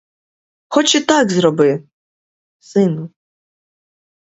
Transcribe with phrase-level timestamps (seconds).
[0.67, 1.83] Хоч і так зроби,
[2.59, 3.09] сину.